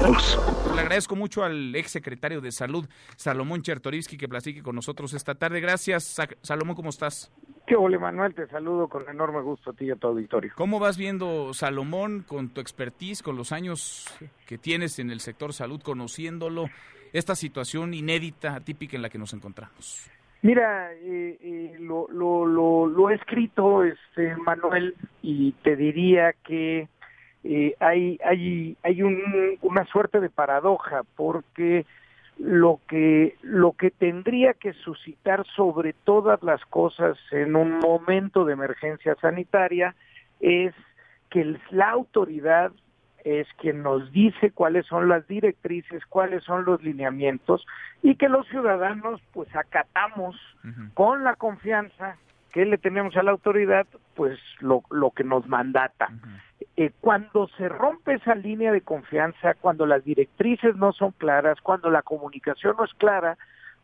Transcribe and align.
Le 0.00 0.80
agradezco 0.80 1.16
mucho 1.16 1.42
al 1.42 1.74
ex 1.74 1.90
secretario 1.90 2.40
de 2.40 2.52
Salud, 2.52 2.88
Salomón 3.16 3.62
Chertorivsky, 3.62 4.16
que 4.16 4.28
platique 4.28 4.62
con 4.62 4.76
nosotros 4.76 5.12
esta 5.12 5.34
tarde. 5.34 5.60
Gracias, 5.60 6.16
Salomón, 6.40 6.76
¿cómo 6.76 6.90
estás? 6.90 7.32
Qué 7.66 7.74
ole, 7.74 7.98
Manuel, 7.98 8.32
te 8.32 8.46
saludo 8.46 8.88
con 8.88 9.08
enorme 9.08 9.42
gusto 9.42 9.70
a 9.70 9.72
ti 9.72 9.86
y 9.86 9.90
a 9.90 9.96
tu 9.96 10.06
auditorio. 10.06 10.52
¿Cómo 10.54 10.78
vas 10.78 10.96
viendo, 10.96 11.52
Salomón, 11.52 12.24
con 12.26 12.50
tu 12.50 12.60
expertise, 12.60 13.22
con 13.22 13.36
los 13.36 13.50
años 13.50 14.06
que 14.46 14.56
tienes 14.56 15.00
en 15.00 15.10
el 15.10 15.18
sector 15.18 15.52
salud, 15.52 15.82
conociéndolo, 15.82 16.66
esta 17.12 17.34
situación 17.34 17.92
inédita, 17.92 18.54
atípica 18.54 18.96
en 18.96 19.02
la 19.02 19.10
que 19.10 19.18
nos 19.18 19.34
encontramos? 19.34 20.08
Mira, 20.42 20.92
eh, 20.94 21.38
eh, 21.42 21.76
lo, 21.80 22.06
lo, 22.08 22.46
lo, 22.86 23.10
he 23.10 23.14
escrito, 23.16 23.82
este, 23.82 24.36
Manuel, 24.36 24.94
y 25.20 25.52
te 25.64 25.74
diría 25.74 26.34
que 26.44 26.88
eh, 27.50 27.74
hay, 27.80 28.18
hay, 28.22 28.76
hay 28.82 29.02
una 29.02 29.86
suerte 29.86 30.20
de 30.20 30.28
paradoja, 30.28 31.00
porque 31.16 31.86
lo 32.38 32.78
que, 32.86 33.36
lo 33.40 33.72
que 33.72 33.90
tendría 33.90 34.52
que 34.52 34.74
suscitar 34.74 35.46
sobre 35.56 35.94
todas 35.94 36.42
las 36.42 36.62
cosas 36.66 37.16
en 37.30 37.56
un 37.56 37.78
momento 37.78 38.44
de 38.44 38.52
emergencia 38.52 39.16
sanitaria 39.22 39.94
es 40.40 40.74
que 41.30 41.56
la 41.70 41.88
autoridad 41.88 42.70
es 43.24 43.48
quien 43.56 43.82
nos 43.82 44.12
dice 44.12 44.50
cuáles 44.50 44.84
son 44.84 45.08
las 45.08 45.26
directrices, 45.26 46.04
cuáles 46.04 46.44
son 46.44 46.66
los 46.66 46.82
lineamientos 46.82 47.66
y 48.02 48.16
que 48.16 48.28
los 48.28 48.46
ciudadanos 48.48 49.22
pues 49.32 49.48
acatamos 49.56 50.36
con 50.92 51.24
la 51.24 51.34
confianza 51.34 52.18
que 52.52 52.66
le 52.66 52.76
tenemos 52.76 53.16
a 53.16 53.22
la 53.22 53.30
autoridad 53.30 53.86
pues 54.14 54.38
lo, 54.60 54.82
lo 54.90 55.12
que 55.12 55.24
nos 55.24 55.48
mandata. 55.48 56.10
Eh, 56.80 56.92
cuando 57.00 57.48
se 57.56 57.68
rompe 57.68 58.14
esa 58.14 58.36
línea 58.36 58.70
de 58.70 58.82
confianza, 58.82 59.54
cuando 59.54 59.84
las 59.84 60.04
directrices 60.04 60.76
no 60.76 60.92
son 60.92 61.10
claras, 61.10 61.60
cuando 61.60 61.90
la 61.90 62.02
comunicación 62.02 62.76
no 62.78 62.84
es 62.84 62.94
clara, 62.94 63.36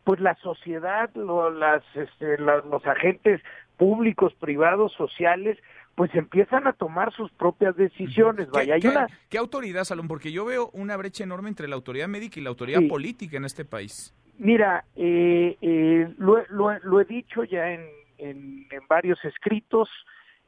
pues 0.05 0.21
la 0.21 0.33
sociedad, 0.35 1.13
las, 1.13 1.83
este, 1.93 2.37
los 2.37 2.87
agentes 2.87 3.41
públicos, 3.75 4.33
privados, 4.35 4.93
sociales, 4.93 5.57
pues 5.95 6.15
empiezan 6.15 6.67
a 6.67 6.71
tomar 6.71 7.11
sus 7.11 7.29
propias 7.33 7.75
decisiones. 7.75 8.49
Vaya, 8.49 8.79
¿Qué, 8.79 8.87
una... 8.87 9.07
¿qué, 9.27 9.39
autoridad, 9.39 9.83
Salón? 9.83 10.07
Porque 10.07 10.31
yo 10.31 10.45
veo 10.45 10.69
una 10.71 10.95
brecha 10.95 11.25
enorme 11.25 11.49
entre 11.49 11.67
la 11.67 11.75
autoridad 11.75 12.07
médica 12.07 12.39
y 12.39 12.43
la 12.43 12.49
autoridad 12.49 12.79
política 12.87 13.35
en 13.35 13.43
este 13.43 13.65
país. 13.65 14.15
Mira, 14.37 14.85
eh, 14.95 15.57
eh, 15.59 16.13
lo, 16.17 16.41
lo, 16.49 17.01
he 17.01 17.05
dicho 17.05 17.43
ya 17.43 17.71
en, 17.71 17.89
en, 18.19 18.67
varios 18.87 19.19
escritos. 19.25 19.89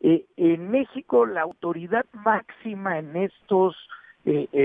Eh, 0.10 0.26
en 0.38 0.72
México, 0.72 1.26
la 1.26 1.42
autoridad 1.42 2.06
máxima 2.14 3.00
en 3.00 3.16
estos 3.16 3.76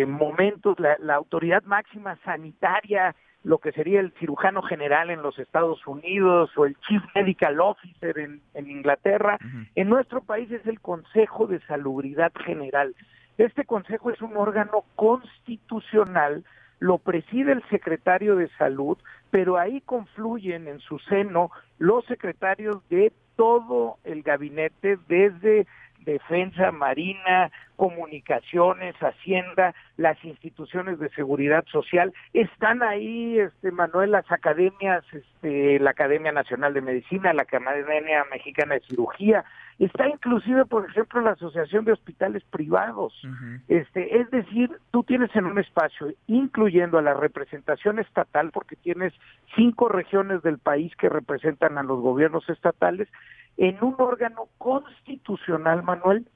momentos, 0.09 0.81
la, 0.81 0.97
la 0.99 1.15
autoridad 1.15 1.63
máxima 1.63 2.19
sanitaria, 2.25 3.15
lo 3.45 3.59
que 3.59 3.73
sería 3.73 4.01
el 4.01 4.13
cirujano 4.19 4.63
general 4.63 5.11
en 5.11 5.23
los 5.23 5.39
Estados 5.39 5.85
Unidos 5.87 6.51
o 6.57 6.65
el 6.65 6.77
Chief 6.87 7.03
Medical 7.15 7.61
Officer 7.61 8.17
en, 8.19 8.41
Inglaterra. 8.55 9.39
En 9.75 9.89
nuestro 9.89 10.23
país 10.23 10.51
es 10.51 10.65
el 10.67 10.81
Consejo 10.81 11.47
de 11.47 11.61
Salubridad 11.67 12.33
General. 12.45 12.95
Este 13.39 13.65
consejo 13.65 14.11
es 14.11 14.21
un 14.21 14.37
órgano 14.37 14.85
constitucional, 14.95 16.45
lo 16.79 16.99
preside 16.99 17.53
el 17.53 17.63
secretario 17.71 18.37
de 18.37 18.49
Salud, 18.59 18.99
pero 19.31 19.57
ahí 19.57 19.81
confluyen 19.81 20.69
en 20.69 20.79
su 20.81 20.99
seno 20.99 21.51
los 21.79 22.05
secretarios 22.05 22.87
de 22.91 23.13
todo 23.43 23.97
el 24.05 24.23
gabinete, 24.23 24.99
desde 25.09 25.67
defensa, 26.05 26.71
marina, 26.71 27.51
comunicaciones, 27.75 28.95
hacienda, 29.01 29.75
las 29.97 30.17
instituciones 30.25 31.01
de 31.01 31.09
seguridad 31.11 31.65
social, 31.73 32.13
están 32.33 32.85
ahí, 32.85 33.41
este 33.41 33.73
Manuel, 33.73 34.13
las 34.13 34.31
academias, 34.31 35.03
este, 35.13 35.81
la 35.81 35.91
Academia 35.91 36.31
Nacional 36.31 36.73
de 36.73 36.83
Medicina, 36.83 37.33
la 37.33 37.43
Academia 37.43 38.25
Mexicana 38.31 38.75
de 38.75 38.83
Cirugía, 38.83 39.45
está 39.81 40.09
inclusive, 40.09 40.65
por 40.65 40.89
ejemplo, 40.89 41.21
la 41.21 41.33
Asociación 41.33 41.85
de 41.85 41.93
Hospitales 41.93 42.45
Privados. 42.45 43.21
Este, 43.67 44.21
es 44.21 44.31
decir, 44.31 44.71
tú 44.93 45.03
tienes 45.03 45.35
en 45.35 45.47
un 45.47 45.59
espacio, 45.59 46.13
incluyendo 46.29 46.99
a 46.99 47.03
la 47.03 47.15
representación 47.15 47.99
estatal, 47.99 48.53
porque 48.53 48.77
tienes 48.77 49.13
cinco 49.57 49.89
regiones 49.89 50.43
del 50.43 50.59
país 50.59 50.95
que 50.97 51.09
representan 51.09 51.79
a 51.79 51.83
los 51.83 52.01
gobiernos 52.01 52.49
estatales, 52.49 53.09
en 53.57 53.79
un 53.83 53.95
órgano 53.99 54.49
constitucional, 54.59 55.83
Manuel, 55.83 56.27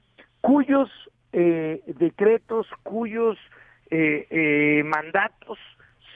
cuyos 0.41 0.89
eh, 1.33 1.81
decretos, 1.85 2.67
cuyos 2.83 3.37
eh, 3.89 4.27
eh, 4.29 4.83
mandatos 4.83 5.59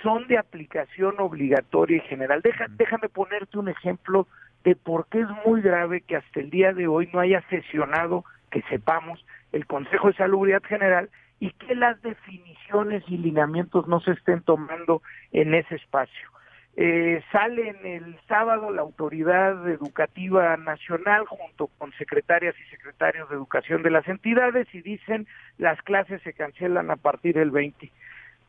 son 0.02 0.28
de 0.28 0.38
aplicación 0.38 1.16
obligatoria 1.20 1.98
y 1.98 2.08
general. 2.08 2.42
déjame 2.78 3.10
ponerte 3.10 3.58
un 3.58 3.70
ejemplo 3.70 4.28
de 4.64 4.76
por 4.76 5.08
qué 5.08 5.22
es 5.22 5.28
muy 5.46 5.62
grave 5.62 6.02
que 6.02 6.16
hasta 6.16 6.40
el 6.40 6.50
día 6.50 6.74
de 6.74 6.88
hoy 6.88 7.10
no 7.14 7.20
haya 7.20 7.42
sesionado, 7.50 8.24
que 8.50 8.62
sepamos, 8.64 9.26
el 9.52 9.66
Consejo 9.66 10.08
de 10.08 10.16
Salubridad 10.16 10.64
General 10.64 11.10
y 11.40 11.52
que 11.52 11.76
las 11.76 12.02
definiciones 12.02 13.04
y 13.08 13.18
lineamientos 13.18 13.88
no 13.88 14.00
se 14.02 14.12
estén 14.12 14.42
tomando 14.42 15.02
en 15.32 15.54
ese 15.54 15.76
espacio. 15.76 16.30
Eh, 16.78 17.22
salen 17.34 17.76
el 17.86 18.18
sábado 18.30 18.72
la 18.72 18.82
Autoridad 18.82 19.68
Educativa 19.70 20.56
Nacional 20.56 21.26
junto 21.26 21.68
con 21.78 21.92
secretarias 21.94 22.56
y 22.60 22.70
secretarios 22.70 23.30
de 23.30 23.36
educación 23.36 23.84
de 23.84 23.92
las 23.92 24.08
entidades 24.08 24.68
y 24.74 24.82
dicen 24.82 25.28
las 25.58 25.82
clases 25.82 26.22
se 26.22 26.34
cancelan 26.34 26.90
a 26.90 26.96
partir 26.96 27.36
del 27.36 27.52
20. 27.52 27.92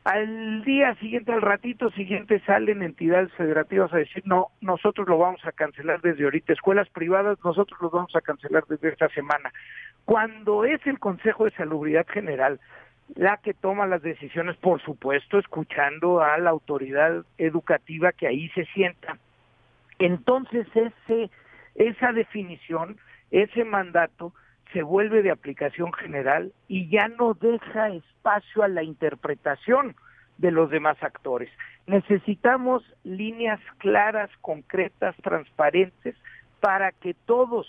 Al 0.05 0.65
día 0.65 0.95
siguiente, 0.97 1.33
al 1.33 1.43
ratito 1.43 1.91
siguiente, 1.93 2.41
salen 2.45 2.83
entidades 2.83 3.33
federativas 3.35 3.93
a 3.93 3.99
decir, 3.99 4.23
no, 4.27 4.49
nosotros 4.61 5.07
lo 5.07 5.17
vamos 5.17 5.45
a 5.45 5.53
cancelar 5.53 6.01
desde 6.01 6.25
ahorita. 6.25 6.53
Escuelas 6.53 6.89
privadas, 6.89 7.39
nosotros 7.45 7.81
lo 7.81 7.89
vamos 7.89 8.15
a 8.17 8.21
cancelar 8.21 8.65
desde 8.69 8.89
esta 8.89 9.09
semana. 9.11 9.53
Cuando 10.05 10.65
es 10.65 10.85
el 10.89 10.99
Consejo 10.99 11.45
de 11.45 11.53
Salubridad 11.53 12.07
General 12.09 12.59
la 13.15 13.37
que 13.39 13.55
toma 13.55 13.87
las 13.87 14.03
decisiones, 14.03 14.57
por 14.57 14.81
supuesto, 14.83 15.39
escuchando 15.39 16.23
a 16.23 16.39
la 16.39 16.51
autoridad 16.51 17.25
educativa 17.39 18.13
que 18.13 18.27
ahí 18.27 18.49
se 18.51 18.65
sienta. 18.67 19.19
Entonces 19.99 20.67
ese, 20.75 21.31
esa 21.75 22.13
definición, 22.13 22.99
ese 23.31 23.65
mandato, 23.65 24.33
se 24.73 24.83
vuelve 24.83 25.23
de 25.23 25.31
aplicación 25.31 25.93
general 25.93 26.53
y 26.67 26.89
ya 26.89 27.09
no 27.09 27.35
deja 27.35 27.91
espacio 27.91 28.63
a 28.63 28.69
la 28.69 28.83
interpretación 28.83 29.95
de 30.39 30.51
los 30.51 30.71
demás 30.71 30.97
actores. 31.03 31.51
Necesitamos 31.87 32.83
líneas 33.05 33.61
claras, 33.79 34.31
concretas, 34.41 35.15
transparentes, 35.23 36.17
para 36.61 36.93
que 36.93 37.15
todos 37.27 37.67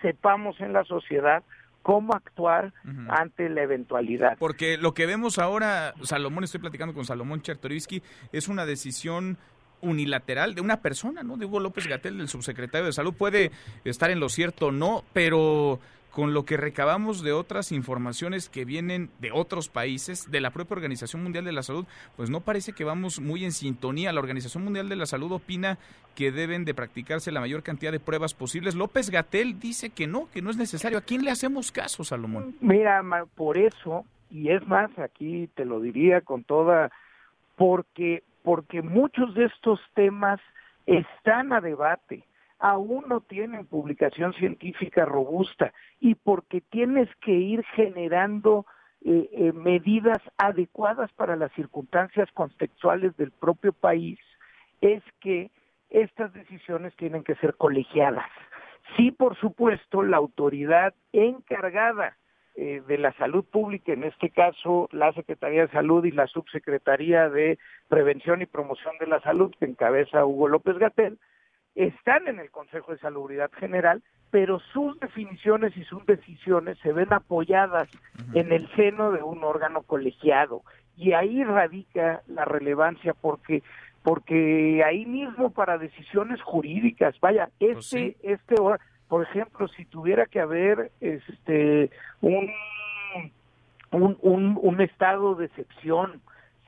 sepamos 0.00 0.60
en 0.60 0.72
la 0.72 0.84
sociedad 0.84 1.42
cómo 1.84 2.14
actuar 2.14 2.72
ante 3.10 3.50
la 3.50 3.62
eventualidad. 3.62 4.38
Porque 4.38 4.78
lo 4.78 4.94
que 4.94 5.04
vemos 5.04 5.38
ahora, 5.38 5.92
Salomón, 6.02 6.42
estoy 6.42 6.60
platicando 6.60 6.94
con 6.94 7.04
Salomón 7.04 7.42
Chertorivsky, 7.42 8.02
es 8.32 8.48
una 8.48 8.64
decisión 8.64 9.36
unilateral 9.82 10.54
de 10.54 10.62
una 10.62 10.80
persona, 10.80 11.22
¿no? 11.22 11.36
De 11.36 11.44
Hugo 11.44 11.60
López 11.60 11.86
Gatel, 11.86 12.18
el 12.20 12.28
subsecretario 12.28 12.86
de 12.86 12.94
Salud, 12.94 13.12
puede 13.12 13.50
estar 13.84 14.10
en 14.10 14.18
lo 14.18 14.30
cierto 14.30 14.68
o 14.68 14.72
no, 14.72 15.04
pero 15.12 15.78
con 16.14 16.32
lo 16.32 16.44
que 16.44 16.56
recabamos 16.56 17.24
de 17.24 17.32
otras 17.32 17.72
informaciones 17.72 18.48
que 18.48 18.64
vienen 18.64 19.10
de 19.18 19.32
otros 19.32 19.68
países, 19.68 20.30
de 20.30 20.40
la 20.40 20.52
propia 20.52 20.76
Organización 20.76 21.24
Mundial 21.24 21.44
de 21.44 21.50
la 21.50 21.64
Salud, 21.64 21.86
pues 22.16 22.30
no 22.30 22.40
parece 22.40 22.72
que 22.72 22.84
vamos 22.84 23.20
muy 23.20 23.44
en 23.44 23.50
sintonía. 23.50 24.12
La 24.12 24.20
Organización 24.20 24.62
Mundial 24.62 24.88
de 24.88 24.94
la 24.94 25.06
Salud 25.06 25.32
opina 25.32 25.76
que 26.14 26.30
deben 26.30 26.64
de 26.64 26.72
practicarse 26.72 27.32
la 27.32 27.40
mayor 27.40 27.64
cantidad 27.64 27.90
de 27.90 27.98
pruebas 27.98 28.32
posibles. 28.32 28.76
López 28.76 29.10
Gatel 29.10 29.58
dice 29.58 29.90
que 29.90 30.06
no, 30.06 30.30
que 30.30 30.40
no 30.40 30.50
es 30.50 30.56
necesario. 30.56 30.98
¿A 30.98 31.02
quién 31.02 31.24
le 31.24 31.32
hacemos 31.32 31.72
caso, 31.72 32.04
Salomón? 32.04 32.54
Mira, 32.60 33.02
por 33.34 33.58
eso, 33.58 34.04
y 34.30 34.50
es 34.50 34.64
más, 34.68 34.96
aquí 35.00 35.48
te 35.56 35.64
lo 35.64 35.80
diría 35.80 36.20
con 36.20 36.44
toda, 36.44 36.92
porque, 37.56 38.22
porque 38.44 38.82
muchos 38.82 39.34
de 39.34 39.46
estos 39.46 39.80
temas 39.94 40.40
están 40.86 41.52
a 41.52 41.60
debate 41.60 42.22
aún 42.64 43.04
no 43.08 43.20
tienen 43.20 43.66
publicación 43.66 44.32
científica 44.32 45.04
robusta 45.04 45.74
y 46.00 46.14
porque 46.14 46.62
tienes 46.62 47.10
que 47.16 47.32
ir 47.32 47.62
generando 47.76 48.64
eh, 49.04 49.28
eh, 49.32 49.52
medidas 49.52 50.16
adecuadas 50.38 51.12
para 51.12 51.36
las 51.36 51.52
circunstancias 51.52 52.26
contextuales 52.32 53.14
del 53.18 53.32
propio 53.32 53.74
país, 53.74 54.18
es 54.80 55.02
que 55.20 55.50
estas 55.90 56.32
decisiones 56.32 56.96
tienen 56.96 57.22
que 57.22 57.34
ser 57.34 57.54
colegiadas. 57.56 58.30
Sí, 58.96 59.10
por 59.10 59.36
supuesto, 59.36 60.02
la 60.02 60.16
autoridad 60.16 60.94
encargada 61.12 62.16
eh, 62.54 62.82
de 62.86 62.96
la 62.96 63.12
salud 63.18 63.44
pública, 63.44 63.92
en 63.92 64.04
este 64.04 64.30
caso 64.30 64.88
la 64.90 65.12
Secretaría 65.12 65.66
de 65.66 65.72
Salud 65.72 66.02
y 66.06 66.12
la 66.12 66.26
Subsecretaría 66.28 67.28
de 67.28 67.58
Prevención 67.88 68.40
y 68.40 68.46
Promoción 68.46 68.94
de 69.00 69.06
la 69.06 69.20
Salud, 69.20 69.54
que 69.60 69.66
encabeza 69.66 70.24
Hugo 70.24 70.48
López 70.48 70.78
Gatel, 70.78 71.18
están 71.74 72.28
en 72.28 72.38
el 72.38 72.50
Consejo 72.50 72.92
de 72.92 72.98
Salubridad 72.98 73.50
General, 73.52 74.02
pero 74.30 74.58
sus 74.72 74.98
definiciones 74.98 75.76
y 75.76 75.84
sus 75.84 76.04
decisiones 76.06 76.78
se 76.78 76.92
ven 76.92 77.12
apoyadas 77.12 77.88
en 78.32 78.52
el 78.52 78.68
seno 78.74 79.12
de 79.12 79.22
un 79.22 79.44
órgano 79.44 79.82
colegiado. 79.82 80.62
Y 80.96 81.12
ahí 81.12 81.44
radica 81.44 82.22
la 82.26 82.44
relevancia 82.44 83.14
porque 83.14 83.62
porque 84.02 84.82
ahí 84.84 85.06
mismo 85.06 85.50
para 85.50 85.78
decisiones 85.78 86.42
jurídicas, 86.42 87.18
vaya, 87.20 87.48
Pues 87.58 87.92
este 87.92 88.16
este 88.22 88.56
por 89.08 89.22
ejemplo, 89.22 89.68
si 89.68 89.84
tuviera 89.84 90.26
que 90.26 90.40
haber 90.40 90.90
este 91.00 91.90
un 92.20 92.50
un, 93.92 94.18
un, 94.20 94.58
un 94.60 94.80
estado 94.80 95.36
de 95.36 95.46
excepción, 95.46 96.20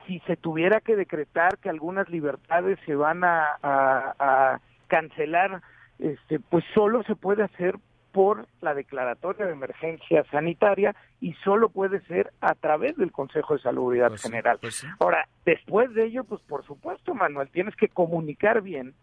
si 0.05 0.19
se 0.19 0.37
tuviera 0.37 0.79
que 0.79 0.95
decretar 0.95 1.57
que 1.57 1.69
algunas 1.69 2.07
libertades 2.09 2.79
se 2.85 2.95
van 2.95 3.25
a, 3.25 3.57
a, 3.61 4.15
a 4.17 4.61
cancelar, 4.87 5.61
este, 5.99 6.39
pues 6.39 6.63
solo 6.73 7.03
se 7.03 7.15
puede 7.15 7.43
hacer 7.43 7.75
por 8.11 8.47
la 8.61 8.73
declaratoria 8.73 9.45
de 9.45 9.51
emergencia 9.51 10.23
sanitaria 10.31 10.95
y 11.21 11.33
solo 11.43 11.69
puede 11.69 11.99
ser 12.07 12.31
a 12.41 12.55
través 12.55 12.97
del 12.97 13.11
Consejo 13.11 13.53
de 13.55 13.61
Salubridad 13.61 14.09
Pues 14.09 14.23
General. 14.23 14.57
pues 14.59 14.75
sí. 14.75 14.87
Ahora, 14.99 15.27
después 15.45 15.93
de 15.93 16.05
ello, 16.05 16.23
pues 16.23 16.41
por 16.41 16.65
supuesto, 16.65 17.13
Manuel, 17.13 17.49
tienes 17.49 17.75
que 17.75 17.89
comunicar 17.89 18.61
bien. 18.61 18.93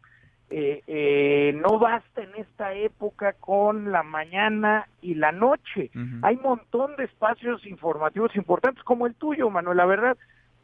Eh, 0.51 0.83
eh, 0.87 1.53
no 1.55 1.79
basta 1.79 2.23
en 2.23 2.35
esta 2.37 2.75
época 2.75 3.33
con 3.35 3.93
la 3.93 4.03
mañana 4.03 4.89
y 5.01 5.15
la 5.15 5.33
noche. 5.33 5.91
Hay 6.23 6.37
un 6.37 6.43
montón 6.43 6.97
de 6.97 7.05
espacios 7.05 7.65
informativos 7.67 8.35
importantes 8.37 8.83
como 8.85 9.07
el 9.07 9.15
tuyo, 9.15 9.49
Manuel. 9.49 9.77
La 9.79 9.87
verdad, 9.87 10.17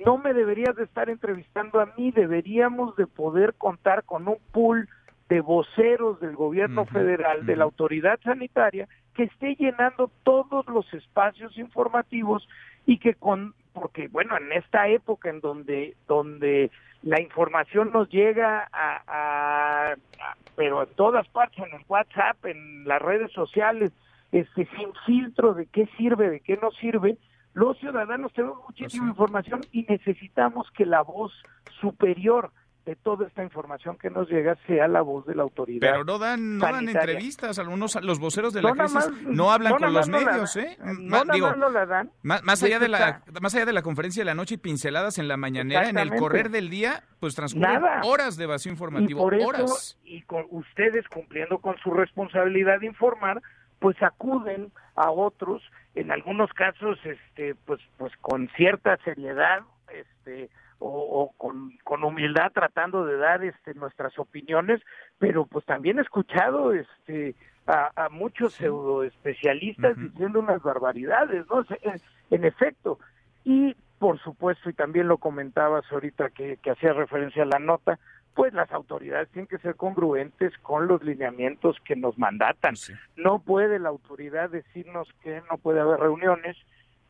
no 0.05 0.19
me 0.19 0.33
deberías 0.35 0.77
de 0.77 0.85
estar 0.85 1.09
entrevistando 1.09 1.81
a 1.81 1.87
mí, 1.97 2.11
deberíamos 2.11 2.95
de 2.97 3.07
poder 3.07 3.55
contar 3.55 4.05
con 4.05 4.29
un 4.29 4.39
pool 4.53 4.89
de 5.31 5.41
voceros 5.41 6.21
del 6.21 6.35
gobierno 6.37 6.85
federal, 6.87 7.47
de 7.47 7.57
la 7.57 7.65
autoridad 7.65 8.19
sanitaria, 8.23 8.89
que 9.15 9.23
esté 9.23 9.55
llenando 9.55 10.11
todos 10.25 10.67
los 10.67 10.93
espacios 10.93 11.57
informativos 11.57 12.47
y 12.85 12.99
que 12.99 13.15
con, 13.15 13.55
porque 13.73 14.09
bueno, 14.09 14.37
en 14.37 14.53
esta 14.53 14.89
época 14.89 15.31
en 15.31 15.41
donde, 15.41 15.95
donde 16.09 16.71
la 17.03 17.21
información 17.21 17.91
nos 17.93 18.09
llega 18.11 18.69
a, 18.73 19.03
a- 19.07 19.93
a- 19.93 20.37
pero 20.57 20.83
en 20.83 20.89
todas 20.97 21.27
partes, 21.29 21.59
en 21.65 21.75
el 21.79 21.85
WhatsApp, 21.89 22.45
en 22.45 22.85
las 22.87 23.01
redes 23.01 23.31
sociales, 23.33 23.93
este, 24.33 24.67
sin 24.77 24.93
filtro 25.07 25.55
de 25.55 25.67
qué 25.67 25.87
sirve, 25.97 26.29
de 26.29 26.41
qué 26.41 26.59
no 26.61 26.71
sirve, 26.73 27.17
los 27.55 27.79
ciudadanos 27.79 28.33
tenemos 28.33 28.59
muchísima 28.69 29.07
información 29.09 29.65
y 29.73 29.85
necesitamos 29.89 30.71
que 30.73 30.87
la 30.87 31.03
voz 31.03 31.33
superior 31.81 32.51
de 32.87 32.97
toda 32.97 33.27
esta 33.27 33.43
información 33.45 33.99
que 33.99 34.09
nos 34.11 34.29
llega 34.31 34.57
sea 34.67 34.89
la 34.89 35.03
voz 35.03 35.27
de 35.27 35.35
la 35.35 35.43
autoridad. 35.43 35.81
Pero 35.93 36.05
no 36.05 36.19
dan, 36.19 36.59
no 36.59 36.65
dan 36.65 36.89
entrevistas, 36.89 37.59
algunos 37.59 37.95
los 38.03 38.19
voceros 38.19 38.53
de 38.55 38.63
la 38.63 38.71
No, 38.71 38.75
crisis 38.77 38.95
más- 38.95 39.11
no 39.23 39.53
hablan 39.53 39.75
con 39.77 39.93
los 39.93 40.09
la 40.09 40.19
medios. 40.19 40.57
¿eh? 40.57 40.77
No, 40.99 41.23
digo, 41.33 41.49
más 41.49 41.59
no 41.59 41.69
la 41.69 41.87
dan. 41.87 42.11
Más, 42.23 42.43
más 42.43 42.63
Y 42.63 42.67
allá 42.67 42.79
de 42.79 42.89
la 42.89 43.23
más 43.41 43.55
allá 43.55 43.67
de 43.67 43.73
la 43.75 43.83
conferencia 43.83 44.23
de 44.23 44.25
la 44.25 44.35
noche 44.35 44.55
y 44.55 44.59
pinceladas 44.59 45.19
en 45.19 45.29
la 45.29 45.37
mañanera, 45.37 45.89
en 45.89 45.99
el 45.99 46.15
correr 46.17 46.51
del 46.51 46.71
día, 46.71 47.05
pues 47.21 47.35
transcurren 47.35 47.75
Nada. 47.83 48.01
horas 48.05 48.37
de 48.37 48.47
vacío 48.47 48.71
Y 48.71 48.75
informativo, 48.75 49.21
por 49.21 49.35
eso, 49.35 49.47
horas. 49.49 49.99
y 50.05 50.23
con 50.23 50.47
ustedes 50.51 51.07
cumpliendo 51.09 51.59
con 51.59 51.77
su 51.79 51.91
responsabilidad 51.93 52.81
de 52.81 52.87
informar, 52.87 53.43
pues 53.79 54.03
acuden 54.03 54.73
a 54.97 55.11
otros, 55.11 55.63
en 55.95 56.11
algunos 56.11 56.51
casos, 56.55 56.99
este, 57.05 57.55
pues, 57.67 57.81
pues 57.99 58.13
con 58.21 58.49
cierta 58.57 58.97
seriedad, 59.05 59.61
este, 59.93 60.51
o, 60.81 60.89
o 60.89 61.33
con, 61.37 61.79
con 61.85 62.03
humildad 62.03 62.51
tratando 62.53 63.05
de 63.05 63.17
dar 63.17 63.45
este 63.45 63.75
nuestras 63.75 64.19
opiniones, 64.19 64.81
pero 65.19 65.47
pues 65.47 65.65
también 65.65 65.99
he 65.99 66.03
escuchado 66.03 66.73
este 66.73 67.37
a, 67.67 67.91
a 67.95 68.09
muchos 68.09 68.55
pseudo 68.55 69.05
especialistas 69.05 69.93
Ujú. 69.93 70.09
diciendo 70.09 70.41
unas 70.41 70.63
barbaridades, 70.63 71.47
¿no? 71.49 71.65
En, 71.83 72.01
en 72.31 72.45
efecto, 72.45 72.99
y 73.45 73.77
por 73.99 74.19
supuesto, 74.19 74.71
y 74.71 74.73
también 74.73 75.09
lo 75.09 75.19
comentabas 75.19 75.85
ahorita 75.93 76.31
que, 76.31 76.57
que 76.57 76.71
hacía 76.71 76.95
referencia 76.95 77.43
a 77.43 77.47
la 77.47 77.59
nota, 77.59 77.99
pues 78.35 78.55
las 78.55 78.73
autoridades 78.73 79.29
tienen 79.29 79.47
que 79.47 79.59
ser 79.59 79.77
congruentes 79.77 80.57
con 80.63 80.89
los 80.89 81.03
lineamientos 81.03 81.77
que 81.85 81.97
nos 81.97 82.17
mandatan. 82.17 82.77
Sí. 82.77 82.95
No 83.17 83.41
puede 83.41 83.79
la 83.79 83.91
autoridad 83.91 84.49
decirnos 84.49 85.09
que 85.23 85.43
no 85.51 85.59
puede 85.59 85.81
haber 85.81 86.01
reuniones 86.01 86.57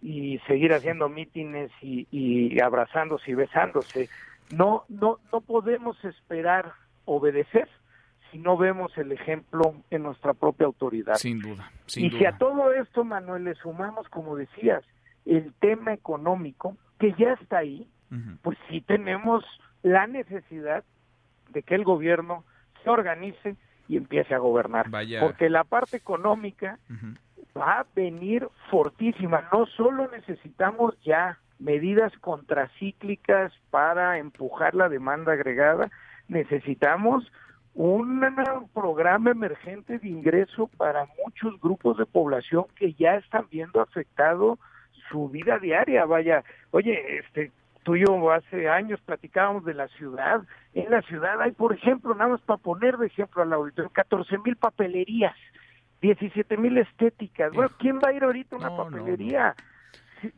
y 0.02 0.38
seguir 0.46 0.72
haciendo 0.72 1.08
mítines 1.08 1.70
y, 1.82 2.06
y 2.10 2.60
abrazándose 2.60 3.30
y 3.30 3.34
besándose. 3.34 4.08
No, 4.50 4.84
no, 4.88 5.18
no 5.32 5.40
podemos 5.40 6.02
esperar 6.04 6.72
obedecer 7.04 7.68
si 8.30 8.38
no 8.38 8.56
vemos 8.56 8.96
el 8.96 9.12
ejemplo 9.12 9.74
en 9.90 10.02
nuestra 10.02 10.34
propia 10.34 10.66
autoridad. 10.66 11.14
Sin 11.14 11.40
duda, 11.40 11.70
sin 11.86 12.06
y 12.06 12.10
si 12.10 12.24
a 12.24 12.38
todo 12.38 12.72
esto, 12.72 13.04
Manuel, 13.04 13.44
le 13.44 13.54
sumamos, 13.56 14.08
como 14.08 14.36
decías, 14.36 14.84
el 15.24 15.52
tema 15.54 15.92
económico, 15.92 16.76
que 16.98 17.12
ya 17.18 17.32
está 17.40 17.58
ahí, 17.58 17.88
pues 18.42 18.58
sí 18.68 18.80
tenemos 18.80 19.44
la 19.82 20.06
necesidad 20.06 20.84
de 21.50 21.62
que 21.62 21.76
el 21.76 21.84
gobierno 21.84 22.44
se 22.82 22.90
organice 22.90 23.56
y 23.88 23.96
empiece 23.96 24.34
a 24.34 24.38
gobernar. 24.38 24.90
Vaya. 24.90 25.20
Porque 25.20 25.48
la 25.48 25.64
parte 25.64 25.96
económica. 25.96 26.78
Va 27.56 27.80
a 27.80 27.86
venir 27.94 28.48
fortísima. 28.70 29.48
No 29.52 29.66
solo 29.66 30.08
necesitamos 30.08 30.94
ya 31.02 31.38
medidas 31.58 32.12
contracíclicas 32.20 33.52
para 33.70 34.18
empujar 34.18 34.74
la 34.74 34.88
demanda 34.88 35.32
agregada, 35.32 35.90
necesitamos 36.28 37.30
un 37.74 38.20
programa 38.74 39.30
emergente 39.30 39.98
de 39.98 40.08
ingreso 40.08 40.68
para 40.76 41.06
muchos 41.24 41.60
grupos 41.60 41.98
de 41.98 42.06
población 42.06 42.64
que 42.76 42.94
ya 42.94 43.16
están 43.16 43.46
viendo 43.50 43.80
afectado 43.80 44.58
su 45.10 45.28
vida 45.28 45.58
diaria. 45.58 46.04
Vaya, 46.04 46.42
oye, 46.72 47.18
este 47.18 47.52
tú 47.82 47.96
y 47.96 48.04
yo 48.04 48.30
hace 48.30 48.68
años 48.68 49.00
platicábamos 49.00 49.64
de 49.64 49.74
la 49.74 49.88
ciudad. 49.88 50.42
En 50.74 50.90
la 50.90 51.02
ciudad 51.02 51.40
hay, 51.40 51.52
por 51.52 51.72
ejemplo, 51.72 52.14
nada 52.14 52.30
más 52.32 52.40
para 52.42 52.58
poner 52.58 52.96
de 52.96 53.06
ejemplo 53.06 53.42
al 53.42 53.52
auditorio, 53.52 53.90
14 53.90 54.38
mil 54.38 54.56
papelerías, 54.56 55.34
17 56.00 56.56
mil 56.56 56.78
estéticas. 56.78 57.52
Bueno, 57.52 57.70
¿quién 57.78 57.98
va 57.98 58.08
a 58.08 58.12
ir 58.12 58.24
ahorita 58.24 58.56
a 58.56 58.58
una 58.58 58.68
No, 58.70 58.76
no, 58.76 58.84
papelería? 58.84 59.54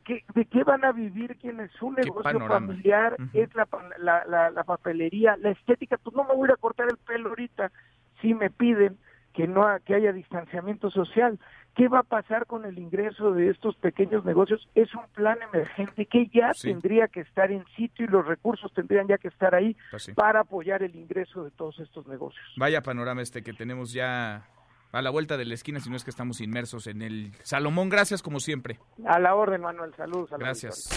¿Qué- 0.04 0.24
¿De 0.34 0.44
qué 0.44 0.62
van 0.62 0.84
a 0.84 0.92
vivir 0.92 1.36
quienes 1.38 1.70
su 1.72 1.92
Qué 1.94 2.02
negocio 2.02 2.38
familiar 2.46 3.16
es 3.32 3.52
la, 3.54 3.66
la, 3.98 4.24
la, 4.26 4.50
la 4.50 4.64
papelería, 4.64 5.36
la 5.38 5.50
estética? 5.50 5.98
Pues 5.98 6.14
no 6.14 6.24
me 6.24 6.34
voy 6.34 6.48
a 6.52 6.56
cortar 6.56 6.86
el 6.90 6.96
pelo 6.98 7.30
ahorita 7.30 7.72
si 8.20 8.32
me 8.34 8.48
piden 8.50 8.96
que 9.32 9.48
no 9.48 9.66
ha- 9.66 9.80
que 9.80 9.94
haya 9.94 10.12
distanciamiento 10.12 10.90
social. 10.90 11.38
¿Qué 11.74 11.88
va 11.88 12.00
a 12.00 12.02
pasar 12.04 12.44
con 12.46 12.64
el 12.66 12.78
ingreso 12.78 13.32
de 13.32 13.48
estos 13.48 13.74
pequeños 13.76 14.24
negocios? 14.26 14.68
Es 14.74 14.94
un 14.94 15.06
plan 15.14 15.38
emergente 15.52 16.04
que 16.06 16.26
ya 16.28 16.52
Sí. 16.52 16.68
tendría 16.70 17.08
que 17.08 17.20
estar 17.20 17.50
en 17.50 17.64
sitio 17.74 18.04
y 18.04 18.08
los 18.08 18.26
recursos 18.26 18.72
tendrían 18.74 19.08
ya 19.08 19.16
que 19.19 19.28
estar 19.28 19.54
ahí 19.54 19.74
Pues 19.90 20.10
para 20.14 20.40
apoyar 20.40 20.82
el 20.82 20.94
ingreso 20.94 21.42
de 21.44 21.50
todos 21.50 21.81
estos 21.81 22.06
negocios. 22.06 22.44
Vaya 22.58 22.82
panorama 22.82 23.22
este 23.22 23.42
que 23.42 23.54
tenemos 23.54 23.92
ya 23.94 24.46
a 24.93 25.03
la 25.03 25.11
vuelta 25.11 25.37
de 25.37 25.44
la 25.46 25.55
esquina, 25.55 25.81
si 25.81 25.91
no 25.91 25.96
es 25.96 26.05
que 26.05 26.11
estamos 26.11 26.41
inmersos 26.41 26.87
en 26.87 27.03
el 27.03 27.32
Salomón. 27.43 27.89
Gracias 27.89 28.22
como 28.22 28.41
siempre. 28.41 28.79
A 29.06 29.19
la 29.19 29.34
orden, 29.34 29.63
Manuel. 29.63 29.93
Saludos. 29.96 30.32
al 30.32 30.39
Gracias. 30.39 30.89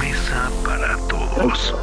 Mesa 0.00 0.50
para 0.64 0.96
todos. 1.08 1.74